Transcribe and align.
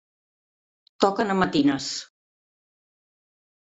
Toquen 1.05 1.35
a 1.35 1.37
matines! 1.43 1.93